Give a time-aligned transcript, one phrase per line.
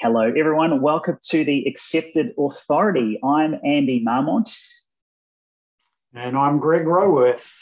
[0.00, 0.82] Hello, everyone.
[0.82, 3.20] Welcome to the Accepted Authority.
[3.22, 4.50] I'm Andy Marmont.
[6.12, 7.58] And I'm Greg Roworth.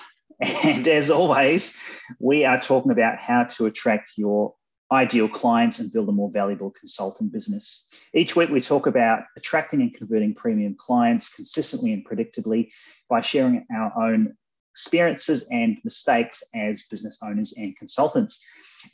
[0.65, 1.79] And as always,
[2.21, 4.55] we are talking about how to attract your
[4.91, 7.87] ideal clients and build a more valuable consulting business.
[8.15, 12.71] Each week, we talk about attracting and converting premium clients consistently and predictably
[13.11, 14.35] by sharing our own
[14.73, 18.43] experiences and mistakes as business owners and consultants.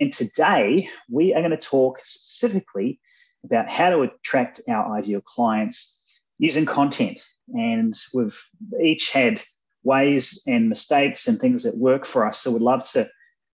[0.00, 3.00] And today, we are going to talk specifically
[3.44, 7.20] about how to attract our ideal clients using content.
[7.48, 8.38] And we've
[8.82, 9.42] each had
[9.82, 12.40] ways and mistakes and things that work for us.
[12.40, 13.08] So we'd love to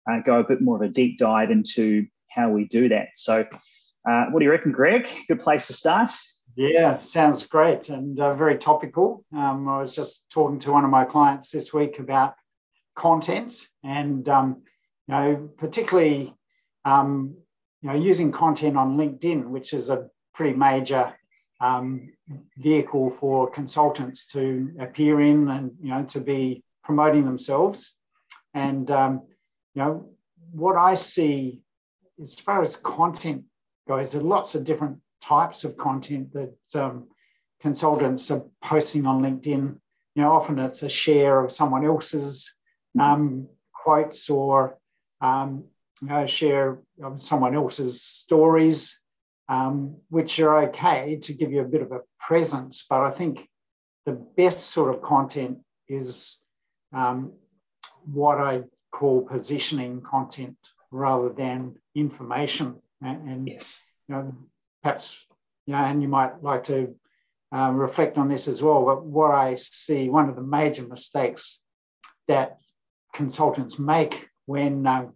[0.10, 3.10] uh, go a bit more of a deep dive into how we do that.
[3.16, 3.46] So,
[4.10, 5.08] uh, what do you reckon, Greg?
[5.28, 6.12] Good place to start.
[6.56, 9.24] Yeah, sounds great and uh, very topical.
[9.36, 12.34] Um, I was just talking to one of my clients this week about
[12.96, 14.64] content and, um,
[15.08, 16.34] you know, particularly
[16.86, 17.36] um,
[17.82, 21.14] you know, using content on LinkedIn, which is a pretty major
[21.62, 22.12] um,
[22.58, 27.94] vehicle for consultants to appear in and you know to be promoting themselves.
[28.54, 29.24] And um,
[29.74, 30.10] you know
[30.52, 31.62] what I see
[32.22, 33.44] as far as content
[33.88, 37.08] goes, there are lots of different types of content that um,
[37.62, 39.78] consultants are posting on LinkedIn.
[40.16, 42.56] You know, often it's a share of someone else's
[43.00, 44.78] um, quotes or
[45.22, 45.66] um,
[46.10, 46.80] uh, share
[47.18, 49.00] someone else's stories,
[49.48, 52.86] um, which are okay to give you a bit of a presence.
[52.88, 53.48] But I think
[54.06, 56.38] the best sort of content is
[56.94, 57.34] um,
[58.06, 60.58] what I call positioning content
[60.92, 62.82] rather than information.
[63.02, 63.84] And, yes.
[64.08, 64.36] you know,
[64.84, 65.26] perhaps,
[65.66, 66.96] you know, and you might like to
[67.52, 68.86] um, reflect on this as well.
[68.86, 71.62] But what I see, one of the major mistakes
[72.28, 72.58] that
[73.14, 75.08] consultants make when uh,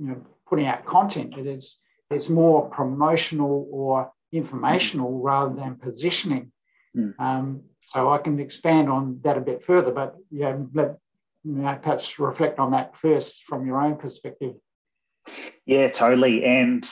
[0.00, 1.36] you know, putting out content.
[1.36, 1.78] It is
[2.10, 5.22] it's more promotional or informational mm.
[5.22, 6.50] rather than positioning.
[6.96, 7.18] Mm.
[7.20, 10.98] Um, so I can expand on that a bit further, but yeah, let
[11.44, 14.54] you know, perhaps reflect on that first from your own perspective.
[15.66, 16.44] Yeah, totally.
[16.44, 16.84] And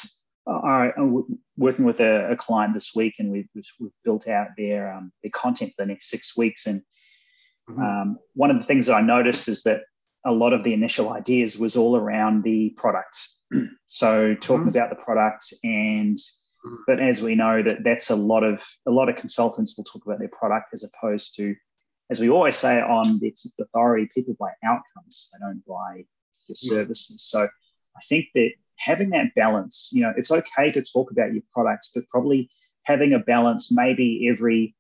[0.47, 4.93] I, am working with a, a, client this week, and we've, we've built out their
[4.93, 6.67] um, their content for the next six weeks.
[6.67, 6.83] And
[7.69, 7.83] mm-hmm.
[7.83, 9.83] um, one of the things that I noticed is that
[10.29, 13.19] a lot of the initial ideas was all around the product.
[13.87, 14.77] so talking mm-hmm.
[14.77, 16.19] about the product and
[16.87, 20.05] but as we know that that's a lot of a lot of consultants will talk
[20.05, 21.55] about their product as opposed to
[22.11, 26.05] as we always say on the authority people buy outcomes they don't buy
[26.49, 31.11] your services so i think that having that balance you know it's okay to talk
[31.11, 32.51] about your products but probably
[32.83, 34.75] having a balance maybe every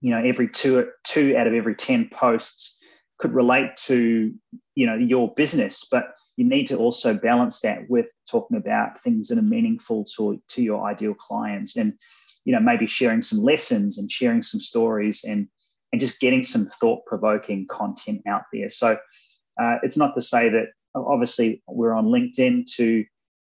[0.00, 2.83] you know every two two out of every 10 posts
[3.18, 4.32] could relate to
[4.74, 9.28] you know your business but you need to also balance that with talking about things
[9.28, 11.94] that are meaningful to, to your ideal clients and
[12.44, 15.48] you know maybe sharing some lessons and sharing some stories and
[15.94, 18.68] and just getting some thought-provoking content out there.
[18.68, 18.98] So
[19.62, 23.04] uh, it's not to say that obviously we're on linkedin to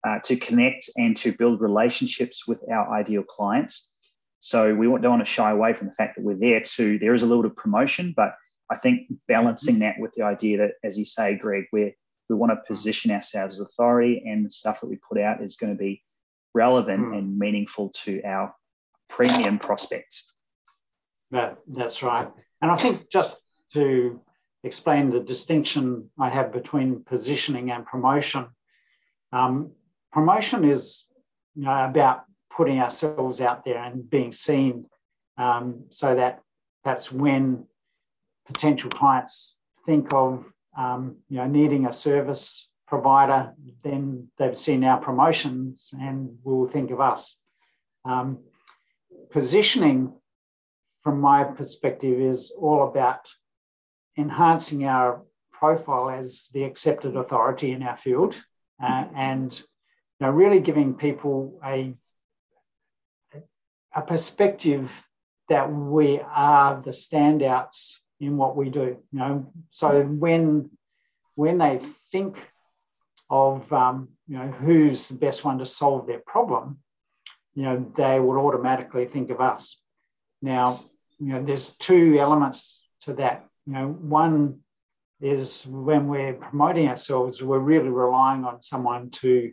[0.07, 3.91] uh, to connect and to build relationships with our ideal clients.
[4.37, 7.15] So we don't want to shy away from the fact that we're there to there
[7.15, 8.35] is a little bit of promotion but
[8.69, 11.95] I think balancing that with the idea that, as you say, Greg, we
[12.29, 15.57] we want to position ourselves as authority, and the stuff that we put out is
[15.57, 16.03] going to be
[16.55, 17.17] relevant mm.
[17.17, 18.55] and meaningful to our
[19.09, 20.33] premium prospects.
[21.31, 22.29] That, that's right.
[22.61, 23.41] And I think just
[23.73, 24.21] to
[24.63, 28.47] explain the distinction I have between positioning and promotion,
[29.31, 29.71] um,
[30.11, 31.05] promotion is
[31.55, 32.23] you know, about
[32.55, 34.85] putting ourselves out there and being seen
[35.37, 36.41] um, so that
[36.83, 37.65] perhaps when
[38.45, 40.45] potential clients think of
[40.78, 46.91] um, you know needing a service provider, then they've seen our promotions and will think
[46.91, 47.39] of us.
[48.03, 48.39] Um,
[49.31, 50.13] positioning,
[51.03, 53.28] from my perspective, is all about
[54.17, 58.41] enhancing our profile as the accepted authority in our field
[58.81, 59.57] uh, and
[60.19, 61.94] you know, really giving people a,
[63.95, 65.03] a perspective
[65.50, 68.97] that we are the standouts in what we do.
[69.12, 70.71] You know, so when
[71.35, 71.79] when they
[72.12, 72.38] think
[73.29, 76.79] of um, you know who's the best one to solve their problem,
[77.53, 79.81] you know they will automatically think of us.
[80.41, 80.75] Now,
[81.19, 83.45] you know, there's two elements to that.
[83.65, 84.59] You know, one
[85.21, 89.51] is when we're promoting ourselves, we're really relying on someone to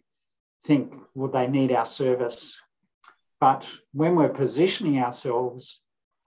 [0.64, 2.60] think, would they need our service?
[3.40, 5.81] But when we're positioning ourselves,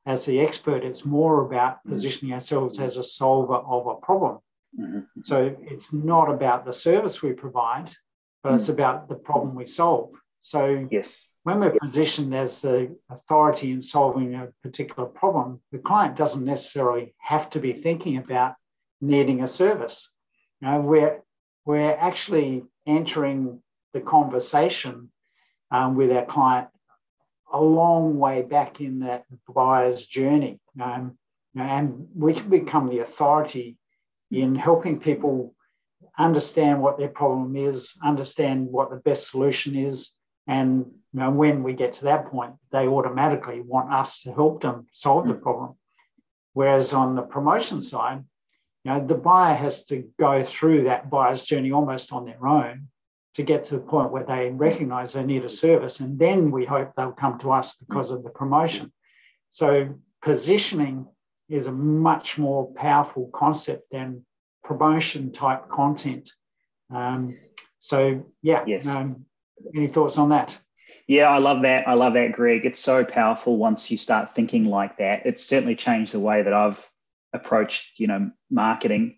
[0.05, 1.91] as the expert, it's more about mm.
[1.91, 4.39] positioning ourselves as a solver of a problem.
[4.79, 5.21] Mm-hmm.
[5.23, 7.91] So it's not about the service we provide,
[8.43, 8.55] but mm-hmm.
[8.55, 8.73] it's mm.
[8.73, 10.11] about the problem we solve.
[10.41, 16.15] So yes, when we're positioned as the authority in solving a particular problem, the client
[16.15, 18.55] doesn't necessarily have to be thinking about
[19.01, 20.09] needing a service.
[20.61, 21.21] You know, we're,
[21.65, 23.61] we're actually entering
[23.93, 25.11] the conversation
[25.71, 26.67] um, with our client
[27.55, 30.59] a long way back in that buyer's journey.
[30.79, 31.17] Um,
[31.55, 33.77] and we can become the authority
[34.29, 35.55] in helping people
[36.17, 40.15] understand what their problem is, understand what the best solution is,
[40.47, 44.61] and you know, when we get to that point, they automatically want us to help
[44.61, 45.75] them solve the problem.
[46.53, 48.23] Whereas on the promotion side,
[48.83, 52.89] you know, the buyer has to go through that buyer's journey almost on their own
[53.35, 55.99] to get to the point where they recognize they need a service.
[55.99, 58.91] And then we hope they'll come to us because of the promotion.
[59.51, 61.07] So positioning
[61.49, 64.25] is a much more powerful concept than
[64.63, 66.31] promotion type content.
[66.93, 67.37] Um,
[67.79, 68.87] so yeah, yes.
[68.87, 69.25] Um,
[69.75, 70.57] any thoughts on that?
[71.07, 71.87] Yeah, I love that.
[71.87, 72.65] I love that, Greg.
[72.65, 75.25] It's so powerful once you start thinking like that.
[75.25, 76.83] It's certainly changed the way that I've
[77.33, 79.17] approached, you know, marketing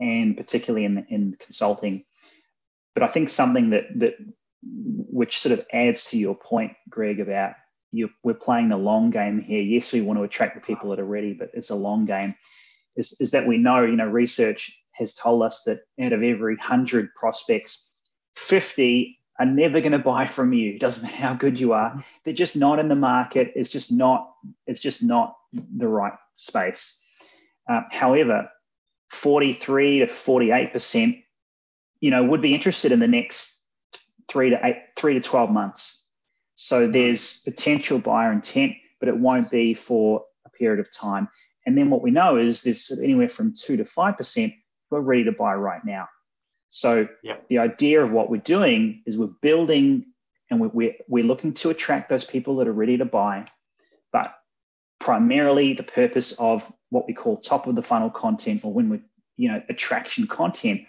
[0.00, 2.04] and particularly in, in consulting.
[2.94, 4.16] But I think something that that
[4.62, 7.54] which sort of adds to your point, Greg, about
[7.92, 9.62] you we're playing the long game here.
[9.62, 12.34] Yes, we want to attract the people that are ready, but it's a long game.
[12.96, 16.56] Is, is that we know, you know, research has told us that out of every
[16.56, 17.92] hundred prospects,
[18.36, 20.78] 50 are never going to buy from you.
[20.78, 22.04] Doesn't matter how good you are.
[22.24, 23.52] They're just not in the market.
[23.54, 24.32] It's just not.
[24.66, 27.00] It's just not the right space.
[27.68, 28.48] Uh, however,
[29.10, 31.16] 43 to 48 percent,
[32.04, 33.62] you know, would be interested in the next
[34.28, 36.04] three to eight, three to 12 months.
[36.54, 41.30] So there's potential buyer intent, but it won't be for a period of time.
[41.64, 44.52] And then what we know is there's anywhere from two to five percent
[44.90, 46.06] who are ready to buy right now.
[46.68, 47.48] So yep.
[47.48, 50.04] the idea of what we're doing is we're building
[50.50, 53.46] and we're, we're looking to attract those people that are ready to buy,
[54.12, 54.34] but
[55.00, 59.02] primarily the purpose of what we call top of the funnel content or when we're
[59.38, 60.82] you know attraction content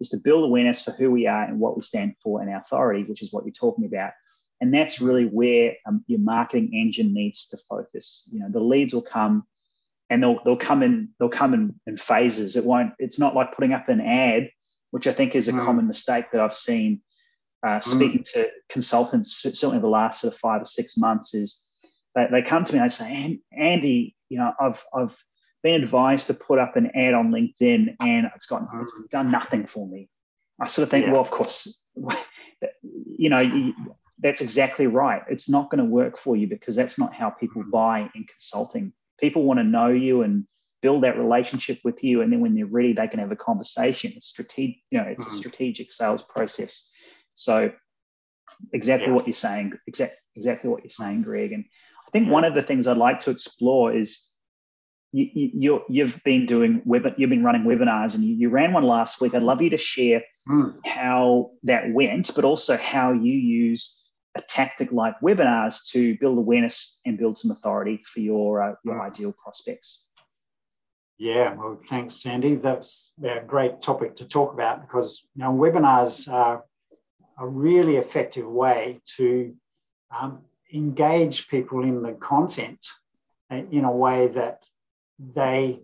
[0.00, 2.60] is to build awareness for who we are and what we stand for and our
[2.60, 4.12] authority, which is what you're talking about.
[4.60, 8.28] And that's really where um, your marketing engine needs to focus.
[8.32, 9.44] You know, the leads will come
[10.10, 12.56] and they'll, they'll come in, they'll come in, in phases.
[12.56, 14.50] It won't, it's not like putting up an ad
[14.94, 15.64] which I think is a mm.
[15.64, 17.00] common mistake that I've seen
[17.66, 17.82] uh, mm.
[17.82, 18.32] speaking mm.
[18.34, 21.60] to consultants, certainly the last sort of five or six months, is
[22.14, 25.20] they, they come to me and they say, Andy, you know, I've, I've
[25.64, 28.82] been advised to put up an ad on LinkedIn and it's got mm.
[28.82, 30.08] it's done nothing for me.
[30.60, 31.12] I sort of think, yeah.
[31.12, 31.82] well, of course,
[33.18, 33.72] you know,
[34.20, 35.22] that's exactly right.
[35.28, 37.70] It's not going to work for you because that's not how people mm.
[37.70, 38.92] buy in consulting.
[39.18, 40.46] People want to know you and
[40.82, 44.12] build that relationship with you and then when they're ready they can have a conversation
[44.14, 45.34] it's strategic you know it's mm-hmm.
[45.34, 46.92] a strategic sales process
[47.32, 47.72] so
[48.74, 49.14] exactly yeah.
[49.14, 51.64] what you're saying exactly exactly what you're saying greg and
[52.06, 54.28] i think one of the things i'd like to explore is
[55.14, 58.82] you, you have been doing web, you've been running webinars and you, you, ran one
[58.82, 59.34] last week.
[59.34, 60.76] I'd love you to share mm.
[60.84, 66.98] how that went, but also how you use a tactic like webinars to build awareness
[67.06, 69.06] and build some authority for your uh, your mm.
[69.06, 70.08] ideal prospects.
[71.16, 72.56] Yeah, well, thanks, Andy.
[72.56, 76.64] That's a great topic to talk about because you know, webinars are
[77.38, 79.54] a really effective way to
[80.10, 80.40] um,
[80.72, 82.84] engage people in the content
[83.50, 84.64] in a way that
[85.18, 85.80] they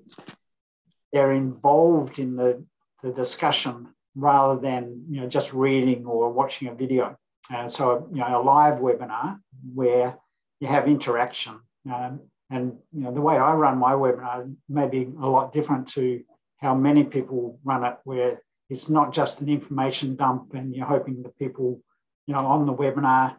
[1.13, 2.65] they're involved in the,
[3.03, 7.17] the discussion rather than you know just reading or watching a video.
[7.51, 9.39] And so you know a live webinar
[9.75, 10.19] where
[10.61, 11.61] you have interaction.
[11.93, 12.21] Um,
[12.51, 16.23] and you know, the way I run my webinar may be a lot different to
[16.59, 21.23] how many people run it, where it's not just an information dump and you're hoping
[21.23, 21.81] that people,
[22.27, 23.37] you know, on the webinar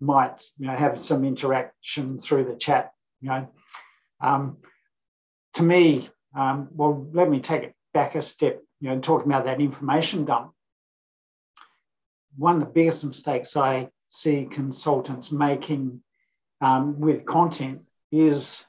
[0.00, 2.92] might you know have some interaction through the chat.
[3.20, 3.48] You know,
[4.20, 4.58] um,
[5.54, 8.62] to me, um, well, let me take it back a step.
[8.80, 10.52] You know, talking about that information dump.
[12.36, 16.02] One of the biggest mistakes I see consultants making
[16.60, 18.64] um, with content is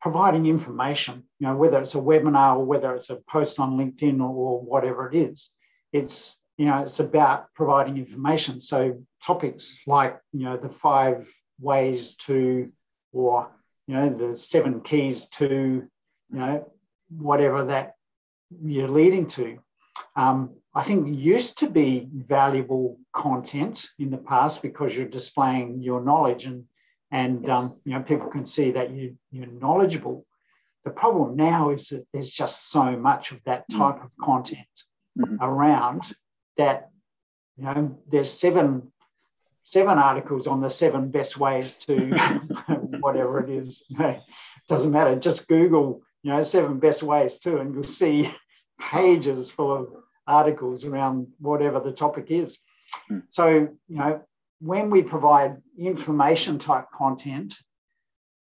[0.00, 4.20] providing information, you know, whether it's a webinar or whether it's a post on LinkedIn
[4.20, 5.50] or, or whatever it is.
[5.92, 8.60] It's, you know, it's about providing information.
[8.60, 11.28] So topics like, you know, the five
[11.60, 12.70] ways to,
[13.12, 13.48] or,
[13.86, 15.88] you know, the seven keys to,
[16.32, 16.72] you know,
[17.08, 17.94] whatever that
[18.62, 19.58] you're leading to.
[20.14, 26.02] Um, I think used to be valuable content in the past because you're displaying your
[26.02, 26.64] knowledge and
[27.10, 27.56] and yes.
[27.56, 30.26] um, you know people can see that you, you're knowledgeable.
[30.84, 33.78] The problem now is that there's just so much of that mm.
[33.78, 34.66] type of content
[35.18, 35.36] mm-hmm.
[35.40, 36.02] around
[36.56, 36.90] that
[37.56, 38.92] you know there's seven
[39.62, 42.10] seven articles on the seven best ways to
[43.00, 43.82] whatever it is.
[44.68, 45.16] doesn't matter.
[45.16, 48.34] Just Google, you know, seven best ways too, and you'll see
[48.80, 49.86] pages full of
[50.26, 52.58] articles around whatever the topic is.
[53.08, 53.22] Mm.
[53.28, 54.22] So, you know,
[54.58, 57.54] when we provide information type content,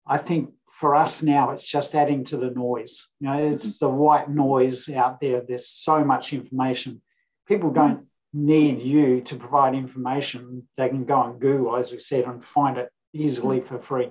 [0.07, 3.09] I think for us now, it's just adding to the noise.
[3.19, 3.87] You know, it's hmm.
[3.87, 5.43] the white noise out there.
[5.47, 7.03] There's so much information.
[7.49, 7.75] People hmm.
[7.75, 10.69] don't need you to provide information.
[10.77, 13.67] They can go on Google, as we said, and find it easily hmm.
[13.67, 14.11] for free.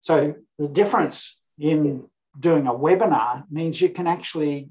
[0.00, 4.70] So the difference in doing a webinar means you can actually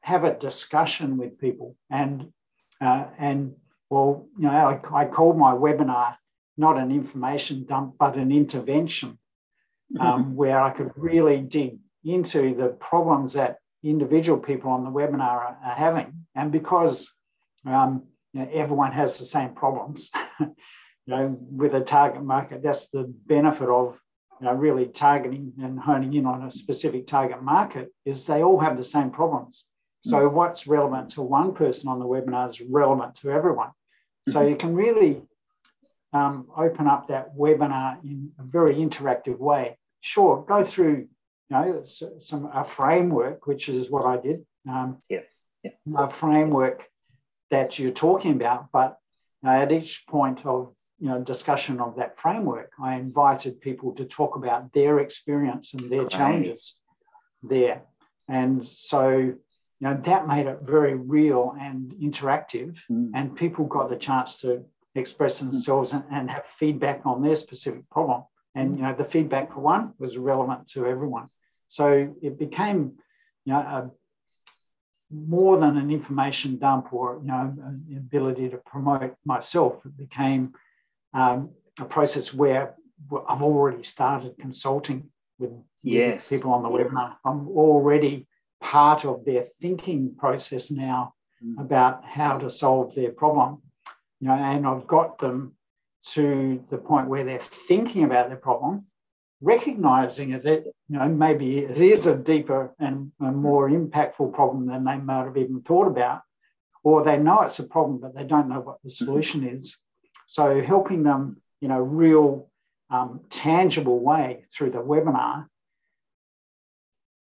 [0.00, 2.32] have a discussion with people and
[2.80, 3.54] uh, and
[3.88, 4.50] well, you know,
[4.92, 6.16] I, I called my webinar
[6.56, 9.18] not an information dump, but an intervention
[10.00, 10.34] um, mm-hmm.
[10.34, 15.58] where I could really dig into the problems that individual people on the webinar are,
[15.64, 16.26] are having.
[16.34, 17.12] And because
[17.64, 20.10] um, you know, everyone has the same problems,
[20.40, 20.54] you
[21.06, 23.98] know, with a target market, that's the benefit of
[24.40, 28.60] you know, really targeting and honing in on a specific target market is they all
[28.60, 29.66] have the same problems.
[30.04, 30.36] So mm-hmm.
[30.36, 33.70] what's relevant to one person on the webinar is relevant to everyone.
[34.28, 34.50] So mm-hmm.
[34.50, 35.22] you can really
[36.12, 39.78] um, open up that webinar in a very interactive way.
[40.00, 41.08] Sure, go through
[41.48, 41.84] you know
[42.20, 44.46] some a framework, which is what I did.
[44.68, 45.20] Um, yeah.
[45.62, 45.72] yeah.
[45.96, 46.84] A framework
[47.50, 48.98] that you're talking about, but
[49.44, 54.36] at each point of you know discussion of that framework, I invited people to talk
[54.36, 56.10] about their experience and their right.
[56.10, 56.78] challenges
[57.42, 57.82] there,
[58.28, 59.38] and so you
[59.80, 63.10] know that made it very real and interactive, mm.
[63.14, 64.64] and people got the chance to
[64.98, 65.46] express hmm.
[65.46, 68.24] themselves and, and have feedback on their specific problem.
[68.54, 71.26] And you know, the feedback for one was relevant to everyone.
[71.68, 72.92] So it became,
[73.44, 73.90] you know, a,
[75.10, 79.84] more than an information dump or you know an ability to promote myself.
[79.84, 80.54] It became
[81.16, 82.74] um, a process where
[83.28, 85.50] I've already started consulting with
[85.82, 86.28] yes.
[86.28, 87.16] people on the webinar.
[87.24, 88.26] I'm already
[88.60, 91.60] part of their thinking process now mm.
[91.60, 93.62] about how to solve their problem
[94.20, 95.54] you know, and I've got them
[96.12, 98.86] to the point where they're thinking about their problem,
[99.40, 104.84] recognizing it, you know, maybe it is a deeper and a more impactful problem than
[104.84, 106.22] they might have even thought about,
[106.82, 109.04] or they know it's a problem, but they don't know what the mm-hmm.
[109.04, 109.76] solution is.
[110.26, 112.50] So helping them in a real
[112.90, 115.46] um, tangible way through the webinar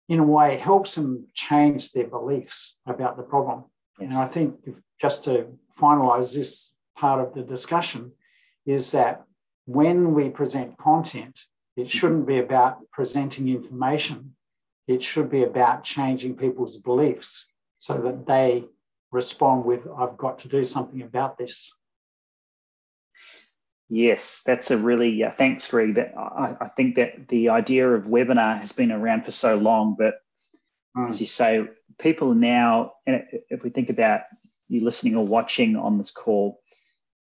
[0.09, 3.65] in a way helps them change their beliefs about the problem.
[4.01, 4.11] Yes.
[4.11, 5.47] And I think if, just to
[5.81, 8.13] finalize this part of the discussion
[8.67, 9.25] is that
[9.67, 11.45] when we present content,
[11.77, 14.35] it shouldn't be about presenting information.
[14.89, 18.65] It should be about changing people's beliefs so that they
[19.13, 21.73] respond with, I've got to do something about this.
[23.93, 25.97] Yes, that's a really uh, thanks, Greg.
[25.97, 29.97] That I, I, think that the idea of webinar has been around for so long,
[29.99, 30.15] but
[30.97, 31.09] mm.
[31.09, 31.67] as you say,
[31.99, 34.21] people now, and if we think about
[34.69, 36.61] you listening or watching on this call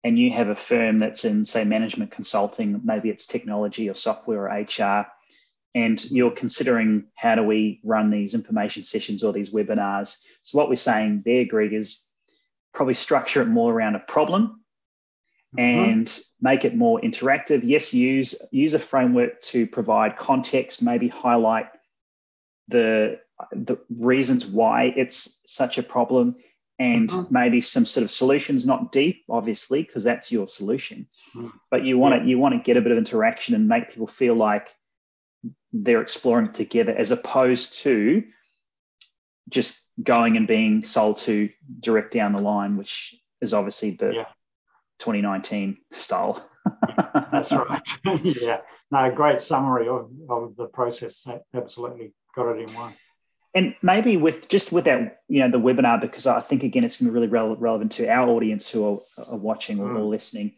[0.04, 4.48] and you have a firm that's in, say, management consulting, maybe it's technology or software
[4.48, 5.08] or HR,
[5.74, 10.20] and you're considering how do we run these information sessions or these webinars.
[10.44, 12.08] So, what we're saying there, Greg, is
[12.76, 14.59] probably structure it more around a problem
[15.58, 15.60] mm-hmm.
[15.60, 17.62] and make it more interactive.
[17.64, 21.68] Yes, use use a framework to provide context, maybe highlight
[22.68, 23.20] the
[23.52, 26.36] the reasons why it's such a problem
[26.78, 27.34] and mm-hmm.
[27.34, 31.48] maybe some sort of solutions not deep obviously because that's your solution mm-hmm.
[31.72, 34.08] but you want to you want to get a bit of interaction and make people
[34.08, 34.68] feel like
[35.72, 38.24] they're exploring it together as opposed to
[39.48, 44.26] just going and being sold to direct down the line which is obviously the yeah.
[45.00, 46.46] 2019 style
[47.32, 47.88] that's right
[48.24, 48.60] yeah
[48.92, 52.94] no great summary of, of the process absolutely got it in one
[53.56, 57.00] and maybe with just with that, you know, the webinar, because I think again, it's
[57.00, 59.98] going to be really relevant to our audience who are, are watching or, mm.
[59.98, 60.54] or listening.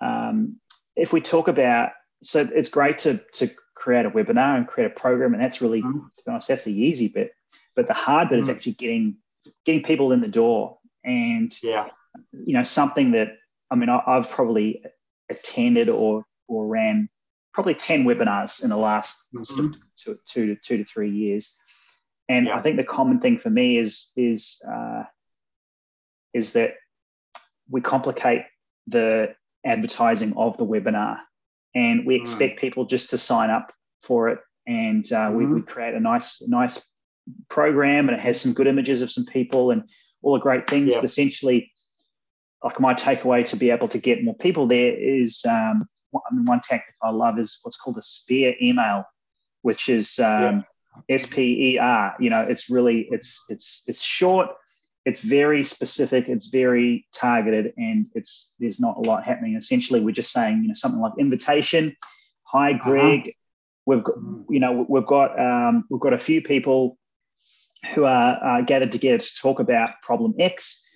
[0.00, 0.56] Um,
[0.94, 1.92] if we talk about,
[2.22, 5.80] so it's great to to create a webinar and create a program, and that's really,
[5.80, 5.92] mm.
[5.92, 7.32] to be honest, that's the easy bit.
[7.74, 8.42] But the hard bit mm.
[8.42, 9.16] is actually getting
[9.64, 11.88] getting people in the door, and yeah,
[12.32, 13.38] you know, something that
[13.70, 14.82] I mean, I, I've probably
[15.30, 17.08] attended or or ran
[17.52, 19.70] probably 10 webinars in the last mm-hmm.
[19.96, 21.58] two, two, to two to three years
[22.28, 22.56] and yeah.
[22.56, 25.04] I think the common thing for me is is uh,
[26.34, 26.74] is that
[27.70, 28.42] we complicate
[28.86, 29.34] the
[29.64, 31.18] advertising of the webinar,
[31.74, 32.20] and we mm.
[32.20, 32.60] expect mm.
[32.60, 33.72] people just to sign up
[34.02, 35.34] for it, and uh, mm.
[35.34, 35.70] we, we mm-hmm.
[35.70, 36.86] create a nice nice
[37.48, 39.84] program, and it has some good images of some people and
[40.22, 40.92] all the great things.
[40.92, 40.98] Yeah.
[40.98, 41.72] But essentially,
[42.62, 46.94] like my takeaway to be able to get more people there is um, one, tactic
[47.02, 49.04] I love is what's called a spear email,
[49.62, 50.64] which is um,
[51.08, 51.14] yeah.
[51.14, 52.14] S P E R.
[52.18, 54.48] You know, it's really it's it's it's short,
[55.04, 59.54] it's very specific, it's very targeted, and it's there's not a lot happening.
[59.54, 61.96] Essentially, we're just saying you know something like invitation.
[62.44, 62.90] Hi, uh-huh.
[62.90, 63.20] Greg.
[63.20, 63.30] Uh-huh.
[63.86, 64.14] We've got
[64.50, 66.98] you know we've got um, we've got a few people
[67.94, 70.87] who are uh, gathered together to talk about problem X.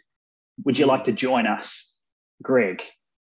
[0.64, 1.94] Would you like to join us,
[2.42, 2.82] Greg?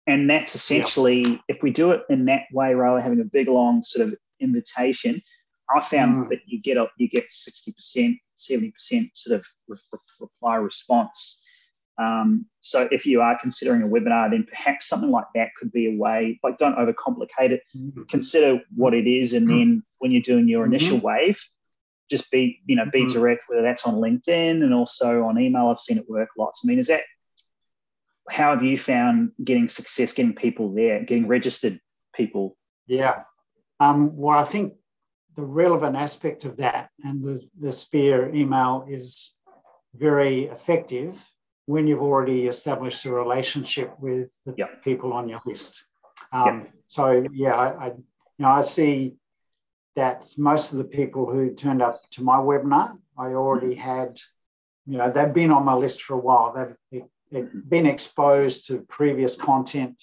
[0.05, 3.83] And that's essentially, if we do it in that way, rather having a big long
[3.83, 5.21] sort of invitation,
[5.73, 6.29] I found mm.
[6.29, 11.41] that you get a, you get sixty percent, seventy percent sort of re- reply response.
[11.97, 15.87] Um, so if you are considering a webinar, then perhaps something like that could be
[15.87, 16.39] a way.
[16.43, 17.61] Like, don't overcomplicate it.
[17.75, 18.03] Mm-hmm.
[18.09, 19.57] Consider what it is, and mm-hmm.
[19.57, 21.07] then when you're doing your initial mm-hmm.
[21.07, 21.41] wave,
[22.09, 23.13] just be you know be mm-hmm.
[23.13, 23.43] direct.
[23.47, 26.61] Whether that's on LinkedIn and also on email, I've seen it work lots.
[26.63, 27.03] I mean, is that
[28.29, 31.79] how have you found getting success, getting people there, getting registered
[32.15, 32.57] people?
[32.87, 33.23] Yeah.
[33.79, 34.73] Um, well, I think
[35.35, 39.35] the relevant aspect of that and the, the spear email is
[39.95, 41.17] very effective
[41.65, 44.83] when you've already established a relationship with the yep.
[44.83, 45.83] people on your list.
[46.31, 46.71] Um, yep.
[46.87, 48.03] So yeah, I, I, you
[48.39, 49.15] know I see
[49.95, 54.17] that most of the people who turned up to my webinar, I already had,
[54.87, 56.75] you know, they've been on my list for a while.
[56.91, 57.03] They've
[57.67, 59.95] been exposed to previous content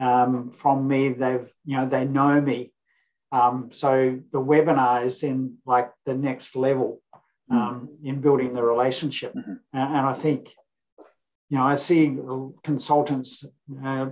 [0.00, 1.10] um, from me.
[1.10, 2.72] They've, you know, they know me.
[3.32, 7.00] Um, so the webinar is in like the next level
[7.50, 7.56] mm-hmm.
[7.56, 9.34] um, in building the relationship.
[9.34, 9.54] Mm-hmm.
[9.72, 10.50] And, and, I think,
[11.48, 12.16] you know, I see
[12.62, 13.44] consultants,
[13.84, 14.06] uh,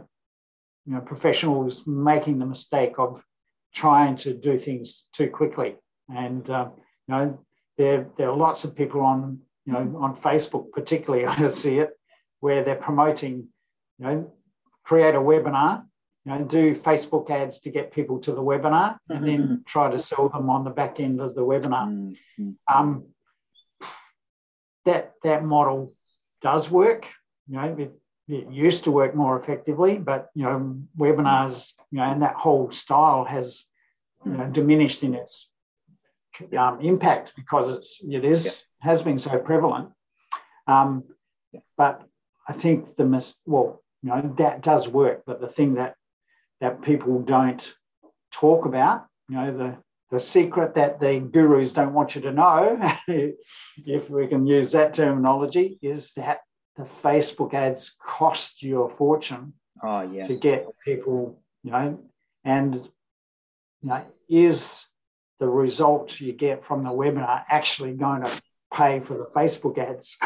[0.87, 3.23] you know, professionals making the mistake of
[3.73, 5.77] trying to do things too quickly.
[6.13, 6.71] And, uh,
[7.07, 7.39] you know,
[7.79, 11.91] there, there are lots of people on, you know, on Facebook, particularly, I see it,
[12.43, 13.47] where they're promoting,
[13.99, 14.33] you know,
[14.83, 15.85] create a webinar,
[16.25, 19.27] you know, do Facebook ads to get people to the webinar, and mm-hmm.
[19.27, 21.87] then try to sell them on the back end of the webinar.
[21.87, 22.51] Mm-hmm.
[22.73, 23.07] Um,
[24.85, 25.95] that that model
[26.41, 27.07] does work.
[27.47, 27.93] You know, it,
[28.27, 32.73] it used to work more effectively, but you know, webinars, you know, and that whole
[32.73, 33.67] style has
[34.27, 35.49] you know, diminished in its
[36.59, 38.91] um, impact because it's it is yeah.
[38.91, 39.91] has been so prevalent.
[40.67, 41.05] Um,
[41.77, 42.03] but
[42.53, 45.95] I think the mis- well, you know, that does work, but the thing that
[46.61, 47.75] that people don't
[48.31, 49.77] talk about, you know, the
[50.11, 52.79] the secret that the gurus don't want you to know,
[53.87, 56.41] if we can use that terminology, is that
[56.77, 60.25] the Facebook ads cost you a fortune oh, yeah.
[60.25, 61.99] to get people, you know,
[62.45, 64.87] and you know, is
[65.41, 68.43] the result you get from the webinar actually going to
[68.75, 70.19] pay for the Facebook ads?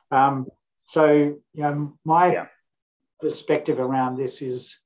[0.10, 0.46] um,
[0.86, 2.46] so, you know, my yeah.
[3.20, 4.78] perspective around this is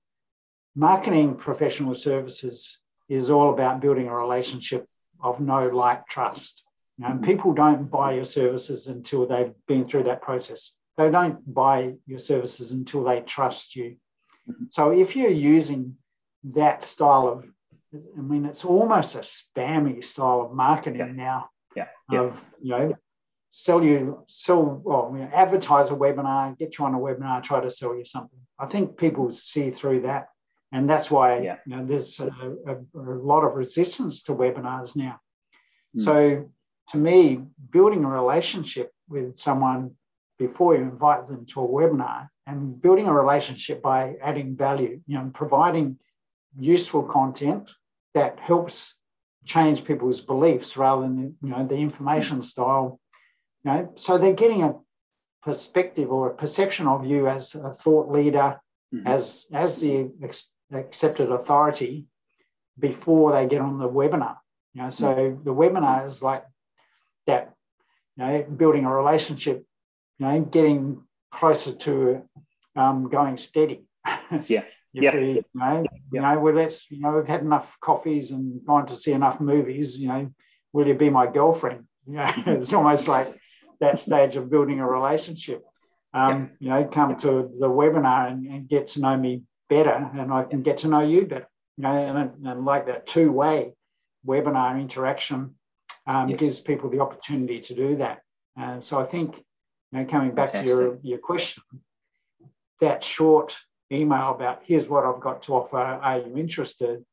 [0.75, 4.87] marketing professional services is all about building a relationship
[5.23, 6.65] of know, like, trust.
[6.97, 7.25] You know, mm-hmm.
[7.25, 10.75] people don't buy your services until they've been through that process.
[10.97, 13.97] They don't buy your services until they trust you.
[14.49, 14.65] Mm-hmm.
[14.71, 15.97] So if you're using
[16.45, 17.45] that style of,
[17.95, 21.25] I mean, it's almost a spammy style of marketing yeah.
[21.25, 21.51] now.
[21.77, 22.21] Yeah.
[22.21, 22.95] Of you know,
[23.51, 27.61] sell you sell well you know, advertise a webinar get you on a webinar try
[27.61, 30.29] to sell you something i think people see through that
[30.73, 31.57] and that's why yeah.
[31.67, 32.29] you know there's a,
[32.67, 35.19] a, a, lot of resistance to webinars now
[35.97, 36.01] mm.
[36.01, 36.49] so
[36.91, 39.93] to me building a relationship with someone
[40.39, 45.19] before you invite them to a webinar and building a relationship by adding value you
[45.19, 45.99] know providing
[46.59, 47.71] useful content
[48.15, 48.97] that helps
[49.45, 53.01] change people's beliefs rather than you know the information style
[53.65, 54.75] you know, so they're getting a
[55.43, 58.61] perspective or a perception of you as a thought leader,
[58.95, 59.07] mm-hmm.
[59.07, 62.07] as as the ex- accepted authority
[62.79, 64.37] before they get on the webinar.
[64.75, 65.45] You know, so mm-hmm.
[65.45, 66.45] the webinar is like
[67.27, 67.55] that.
[68.17, 69.65] You know, building a relationship.
[70.19, 72.23] You know, getting closer to
[72.77, 73.85] um, going steady.
[74.47, 74.65] Yeah.
[74.93, 75.15] yeah.
[75.15, 75.99] You know, yeah.
[76.13, 79.41] you know, well, let's, you know, we've had enough coffees and gone to see enough
[79.41, 80.31] movies, you know,
[80.73, 81.87] will you be my girlfriend?
[82.07, 83.29] You know, it's almost like
[83.81, 85.65] that stage of building a relationship.
[86.13, 90.33] Um, You know, come to the webinar and, and, get to know me better, and
[90.33, 91.49] I can get to know you better.
[91.77, 93.73] You know, and, and like that two-way
[94.27, 95.55] webinar interaction
[96.07, 96.41] um, yes.
[96.41, 98.21] gives people the opportunity to do that.
[98.57, 100.67] And so I think, you know, coming back Fantastic.
[100.67, 101.63] to your, your question,
[102.81, 103.57] that short
[103.93, 107.05] email about here's what I've got to offer, are you interested,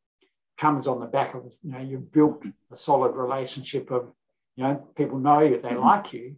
[0.58, 4.12] comes on the back of, you know, you've built a solid relationship of,
[4.56, 5.80] you know, people know you, they mm-hmm.
[5.80, 6.36] like you,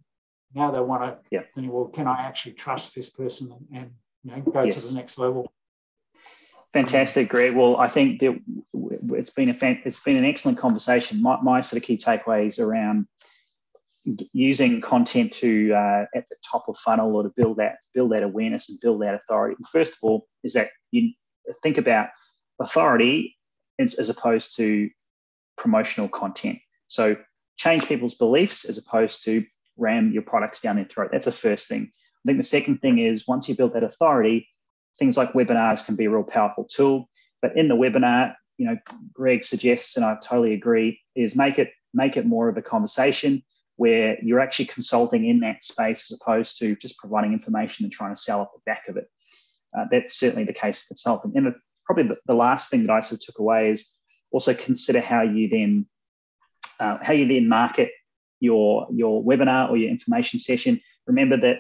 [0.53, 1.41] now they want to yeah.
[1.53, 3.91] think, well, can I actually trust this person and
[4.23, 4.81] you know, go yes.
[4.81, 5.51] to the next level.
[6.73, 7.55] Fantastic, Greg.
[7.55, 8.39] Well, I think that
[9.09, 11.21] it's been a fan, it's been an excellent conversation.
[11.21, 13.07] My, my sort of key takeaways around
[14.33, 18.23] using content to uh, at the top of funnel or to build that build that
[18.23, 19.55] awareness and build that authority.
[19.71, 21.13] First of all, is that you
[21.63, 22.09] think about
[22.59, 23.35] authority
[23.79, 24.89] as, as opposed to
[25.57, 26.59] promotional content.
[26.87, 27.17] So
[27.57, 29.43] change people's beliefs as opposed to
[29.79, 31.09] ram your products down their throat.
[31.11, 31.91] That's the first thing.
[31.93, 34.47] I think the second thing is once you build that authority,
[34.97, 37.09] things like webinars can be a real powerful tool.
[37.41, 38.77] But in the webinar, you know,
[39.13, 43.41] Greg suggests, and I totally agree, is make it make it more of a conversation
[43.77, 48.13] where you're actually consulting in that space as opposed to just providing information and trying
[48.13, 49.09] to sell off the back of it.
[49.75, 51.31] Uh, that's certainly the case for consulting.
[51.35, 53.89] And probably the, the, last thing that I sort of took away is
[54.31, 55.85] also consider how you then
[56.79, 57.91] uh, how you then market
[58.39, 60.81] your your webinar or your information session.
[61.07, 61.59] Remember that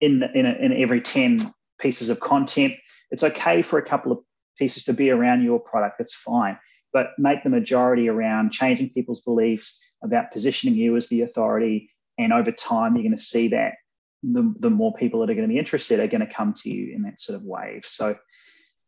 [0.00, 2.74] in in, a, in every ten pieces of content.
[3.10, 4.18] It's okay for a couple of
[4.58, 6.58] pieces to be around your product, that's fine.
[6.92, 11.90] But make the majority around changing people's beliefs about positioning you as the authority.
[12.18, 13.74] And over time, you're going to see that
[14.22, 16.70] the, the more people that are going to be interested are going to come to
[16.70, 17.84] you in that sort of wave.
[17.86, 18.16] So,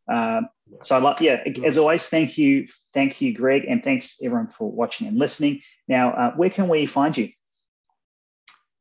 [0.09, 0.49] um,
[0.83, 2.67] so I love, yeah, as always, thank you.
[2.93, 3.64] Thank you, Greg.
[3.69, 5.62] And thanks everyone for watching and listening.
[5.88, 7.31] Now, uh, where can we find you?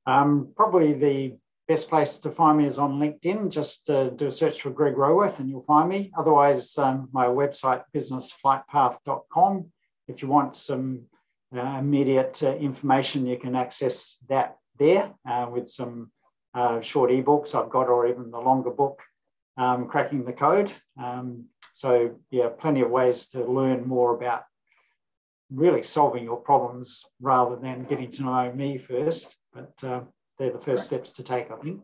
[0.05, 3.49] Um, probably the best place to find me is on LinkedIn.
[3.49, 6.11] Just uh, do a search for Greg Roworth and you'll find me.
[6.17, 9.71] Otherwise, um, my website, businessflightpath.com.
[10.07, 11.03] If you want some
[11.55, 16.11] uh, immediate uh, information, you can access that there uh, with some
[16.53, 19.01] uh, short ebooks I've got, or even the longer book,
[19.57, 20.71] um, Cracking the Code.
[21.01, 24.43] Um, so, yeah, plenty of ways to learn more about
[25.51, 29.35] really solving your problems rather than getting to know me first.
[29.53, 30.01] But uh,
[30.37, 31.81] they're the first steps to take, I think.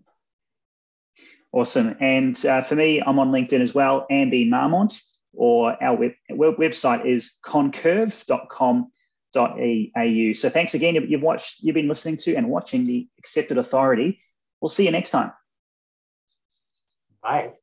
[1.51, 1.95] Awesome.
[1.99, 5.01] And uh, for me, I'm on LinkedIn as well, Andy Marmont,
[5.34, 10.34] or our web, web, website is concurve.com.au.
[10.34, 10.95] So thanks again.
[10.95, 14.21] You've watched, you've been listening to and watching the Accepted Authority.
[14.62, 15.32] We'll see you next time.
[17.21, 17.58] Bye.